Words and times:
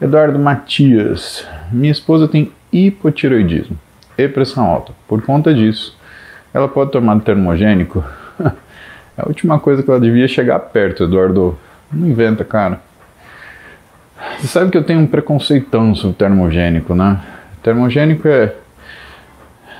Eduardo 0.00 0.38
Matias, 0.38 1.46
minha 1.70 1.92
esposa 1.92 2.26
tem 2.26 2.50
hipotiroidismo 2.72 3.78
e 4.16 4.26
pressão 4.28 4.64
alta. 4.64 4.94
Por 5.06 5.20
conta 5.20 5.52
disso, 5.52 5.94
ela 6.54 6.66
pode 6.66 6.90
tomar 6.90 7.20
termogênico? 7.20 8.02
é 8.40 9.20
a 9.20 9.26
última 9.26 9.60
coisa 9.60 9.82
que 9.82 9.90
ela 9.90 10.00
devia 10.00 10.26
chegar 10.26 10.58
perto, 10.58 11.04
Eduardo. 11.04 11.58
Não 11.92 12.08
inventa, 12.08 12.44
cara. 12.44 12.80
Você 14.38 14.46
sabe 14.46 14.70
que 14.70 14.78
eu 14.78 14.84
tenho 14.84 15.00
um 15.00 15.06
preconceitão 15.06 15.94
sobre 15.94 16.16
termogênico, 16.16 16.94
né? 16.94 17.20
Termogênico 17.62 18.26
é. 18.26 18.54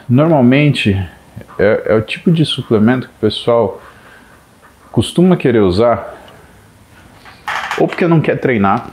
Normalmente 0.06 0.92
é, 1.58 1.82
é 1.86 1.94
o 1.94 2.02
tipo 2.02 2.30
de 2.30 2.44
suplemento 2.44 3.08
que 3.08 3.14
o 3.14 3.20
pessoal 3.20 3.80
costuma 4.92 5.36
querer 5.36 5.60
usar 5.60 6.14
ou 7.78 7.88
porque 7.88 8.06
não 8.06 8.20
quer 8.20 8.38
treinar. 8.38 8.90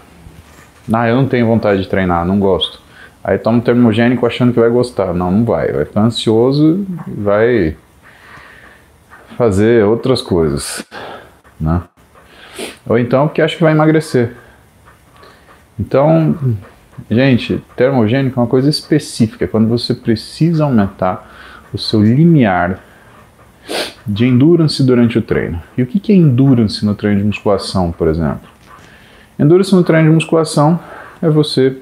Ah, 0.91 1.07
eu 1.07 1.15
não 1.15 1.27
tenho 1.27 1.45
vontade 1.45 1.81
de 1.81 1.87
treinar, 1.87 2.25
não 2.25 2.39
gosto. 2.39 2.79
Aí 3.23 3.37
toma 3.37 3.57
um 3.57 3.61
termogênico 3.61 4.25
achando 4.25 4.53
que 4.53 4.59
vai 4.59 4.69
gostar. 4.69 5.13
Não, 5.13 5.31
não 5.31 5.43
vai. 5.43 5.71
Vai 5.71 5.85
ficar 5.85 6.01
ansioso 6.01 6.85
vai 7.07 7.75
fazer 9.37 9.83
outras 9.83 10.21
coisas, 10.21 10.83
né? 11.59 11.81
Ou 12.87 12.97
então 12.97 13.27
porque 13.27 13.41
acha 13.41 13.55
que 13.55 13.63
vai 13.63 13.73
emagrecer. 13.73 14.31
Então, 15.79 16.35
gente, 17.11 17.63
termogênico 17.75 18.39
é 18.39 18.43
uma 18.43 18.49
coisa 18.49 18.69
específica, 18.69 19.47
quando 19.47 19.67
você 19.67 19.93
precisa 19.93 20.63
aumentar 20.63 21.29
o 21.71 21.77
seu 21.77 22.01
limiar 22.01 22.79
de 24.05 24.25
endurance 24.25 24.81
durante 24.81 25.19
o 25.19 25.21
treino. 25.21 25.61
E 25.77 25.83
o 25.83 25.85
que 25.85 26.11
é 26.11 26.15
endurance 26.15 26.83
no 26.85 26.95
treino 26.95 27.19
de 27.19 27.25
musculação, 27.25 27.91
por 27.91 28.07
exemplo? 28.07 28.56
Endurance 29.39 29.73
no 29.73 29.83
treino 29.83 30.09
de 30.09 30.15
musculação 30.15 30.79
é 31.21 31.29
você 31.29 31.77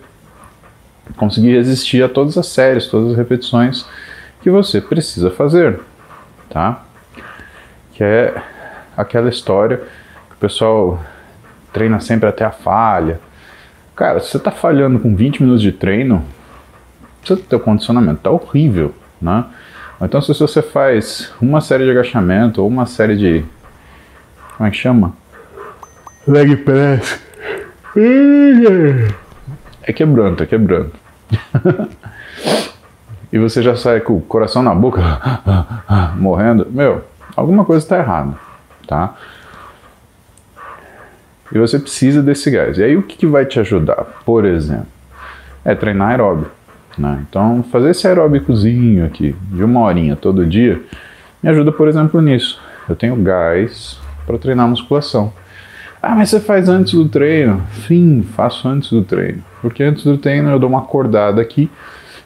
conseguir 1.16 1.54
resistir 1.54 2.04
a 2.04 2.09
todas 2.09 2.38
as 2.38 2.48
séries, 2.48 2.88
todas 2.88 3.12
as 3.12 3.18
repetições 3.18 3.85
que 4.41 4.49
você 4.49 4.82
precisa 4.82 5.32
fazer, 5.32 5.79
tá? 6.49 6.84
Que 7.94 8.04
é 8.04 8.41
aquela 8.98 9.29
história 9.29 9.77
que 9.77 10.35
o 10.35 10.40
pessoal 10.40 10.99
treina 11.71 11.99
sempre 11.99 12.27
até 12.27 12.44
a 12.44 12.52
falha. 12.52 13.20
Cara, 13.96 14.20
se 14.20 14.32
você 14.32 14.38
está 14.38 14.51
falhando 14.51 14.99
com 14.99 15.16
20 15.16 15.41
minutos 15.41 15.62
de 15.62 15.72
treino, 15.72 16.26
seu 17.24 17.38
teu 17.38 17.60
condicionamento 17.60 18.22
tá 18.22 18.29
horrível, 18.29 18.94
né? 19.22 19.46
Então 20.01 20.22
se 20.22 20.38
você 20.38 20.62
faz 20.62 21.34
uma 21.41 21.62
série 21.62 21.85
de 21.85 21.91
agachamento 21.91 22.62
ou 22.62 22.68
uma 22.68 22.85
série 22.85 23.16
de 23.16 23.46
como 24.57 24.68
é 24.68 24.72
que 24.72 24.77
chama? 24.77 25.13
Leg 26.27 26.57
press 26.57 27.24
é 29.84 29.93
quebrando, 29.93 30.43
é 30.43 30.46
quebrando. 30.46 30.91
e 33.32 33.40
você 33.40 33.62
já 33.62 33.76
sai 33.76 34.01
com 34.01 34.18
o 34.18 34.21
coração 34.21 34.62
na 34.62 34.76
boca, 34.76 35.01
morrendo. 36.18 36.68
Meu, 36.70 37.04
alguma 37.35 37.63
coisa 37.63 37.84
está 37.85 37.98
errada, 37.98 38.35
tá? 38.88 39.16
E 41.51 41.57
você 41.57 41.79
precisa 41.79 42.21
desse 42.21 42.49
gás. 42.51 42.77
E 42.77 42.84
aí 42.84 42.98
o 42.98 43.04
que, 43.04 43.16
que 43.16 43.27
vai 43.27 43.46
te 43.46 43.60
ajudar? 43.60 44.04
Por 44.26 44.46
exemplo, 44.46 44.88
é 45.63 45.73
treinar 45.76 46.10
aeróbio. 46.10 46.51
Né? 46.98 47.23
Então, 47.29 47.63
fazer 47.71 47.91
esse 47.91 48.07
aeróbicozinho 48.07 49.05
aqui, 49.05 49.35
de 49.51 49.63
uma 49.63 49.82
horinha 49.82 50.16
todo 50.16 50.46
dia, 50.46 50.82
me 51.41 51.49
ajuda, 51.49 51.71
por 51.71 51.88
exemplo, 51.88 52.21
nisso. 52.21 52.60
Eu 52.88 52.96
tenho 52.96 53.16
gás 53.18 53.99
para 54.26 54.38
treinar 54.38 54.68
musculação. 54.68 55.32
Ah, 56.07 56.13
mas 56.13 56.29
você 56.29 56.39
faz 56.39 56.70
antes 56.70 56.93
do 56.93 57.09
treino? 57.09 57.65
Sim, 57.87 58.23
faço 58.35 58.67
antes 58.67 58.91
do 58.91 59.03
treino. 59.03 59.43
Porque 59.59 59.81
antes 59.81 60.03
do 60.03 60.20
treino 60.20 60.51
eu 60.51 60.59
dou 60.59 60.70
uma 60.70 60.81
acordada 60.81 61.41
aqui, 61.41 61.67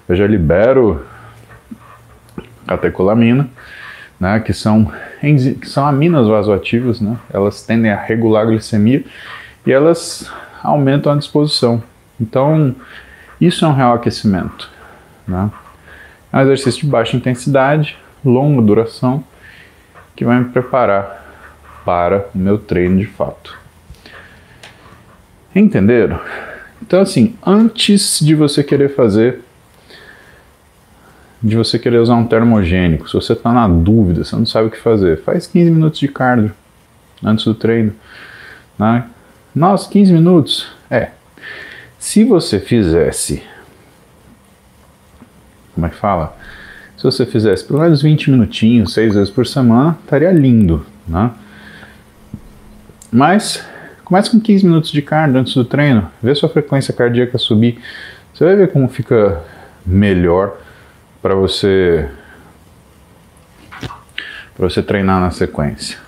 eu 0.09 0.17
já 0.17 0.27
libero 0.27 1.05
catecolamina, 2.67 3.49
né, 4.19 4.41
que, 4.41 4.51
são, 4.51 4.91
que 5.21 5.69
são 5.69 5.87
aminas 5.87 6.27
vasoativas, 6.27 6.99
né, 6.99 7.15
elas 7.31 7.65
tendem 7.65 7.89
a 7.89 7.95
regular 7.95 8.43
a 8.43 8.47
glicemia 8.47 9.01
e 9.65 9.71
elas 9.71 10.29
aumentam 10.61 11.13
a 11.13 11.15
disposição. 11.15 11.81
Então, 12.19 12.75
isso 13.39 13.63
é 13.63 13.67
um 13.69 13.73
real 13.73 13.93
aquecimento. 13.93 14.69
Né? 15.25 15.49
É 16.33 16.37
um 16.37 16.41
exercício 16.41 16.81
de 16.81 16.87
baixa 16.87 17.15
intensidade, 17.15 17.97
longa 18.25 18.61
duração, 18.61 19.23
que 20.17 20.25
vai 20.25 20.37
me 20.37 20.49
preparar 20.49 21.25
para 21.85 22.25
o 22.35 22.37
meu 22.37 22.57
treino 22.57 22.97
de 22.97 23.05
fato. 23.05 23.58
Entenderam? 25.55 26.19
Então, 26.81 27.01
assim, 27.01 27.35
antes 27.45 28.19
de 28.19 28.35
você 28.35 28.63
querer 28.63 28.95
fazer, 28.95 29.41
de 31.41 31.55
você 31.55 31.79
querer 31.79 31.97
usar 31.97 32.15
um 32.15 32.25
termogênico, 32.25 33.07
se 33.07 33.13
você 33.13 33.33
está 33.33 33.51
na 33.51 33.67
dúvida, 33.67 34.23
você 34.23 34.35
não 34.35 34.45
sabe 34.45 34.67
o 34.67 34.71
que 34.71 34.79
fazer, 34.79 35.21
faz 35.21 35.47
15 35.47 35.71
minutos 35.71 35.99
de 35.99 36.07
cardio 36.07 36.51
antes 37.23 37.45
do 37.45 37.53
treino. 37.53 37.93
Né? 38.77 39.05
Nossa, 39.55 39.89
15 39.89 40.13
minutos? 40.13 40.71
É. 40.89 41.09
Se 41.97 42.23
você 42.23 42.59
fizesse. 42.59 43.43
Como 45.73 45.85
é 45.85 45.89
que 45.89 45.95
fala? 45.95 46.37
Se 46.97 47.03
você 47.03 47.25
fizesse 47.25 47.63
pelo 47.63 47.79
menos 47.79 48.01
20 48.01 48.31
minutinhos, 48.31 48.93
6 48.93 49.15
vezes 49.15 49.29
por 49.29 49.47
semana, 49.47 49.97
estaria 50.03 50.31
lindo. 50.31 50.85
Né? 51.07 51.31
Mas 53.11 53.65
Comece 54.09 54.31
com 54.31 54.39
15 54.39 54.65
minutos 54.65 54.91
de 54.91 55.03
cardio 55.03 55.39
antes 55.39 55.53
do 55.53 55.63
treino, 55.63 56.09
vê 56.19 56.33
sua 56.33 56.49
frequência 56.49 56.91
cardíaca 56.91 57.37
subir. 57.37 57.79
Você 58.33 58.43
vai 58.43 58.55
ver 58.55 58.71
como 58.71 58.89
fica 58.89 59.39
melhor 59.85 60.57
para 61.21 61.35
você 61.35 62.09
para 64.55 64.67
você 64.67 64.81
treinar 64.81 65.21
na 65.21 65.29
sequência. 65.29 65.99